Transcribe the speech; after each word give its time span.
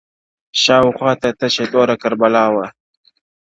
•شاوخواته 0.61 1.29
تشه 1.39 1.65
توره 1.71 1.95
کربلا 2.03 2.45
وه- 2.55 2.65